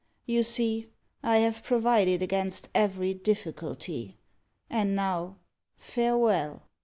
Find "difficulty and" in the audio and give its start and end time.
3.13-4.95